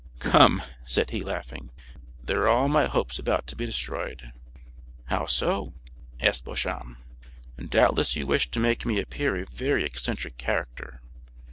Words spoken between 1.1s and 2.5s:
he, laughing, "there are